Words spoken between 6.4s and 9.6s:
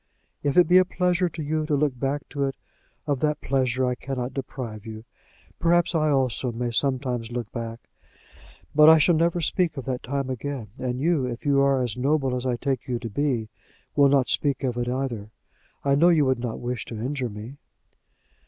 may sometimes look back. But I shall never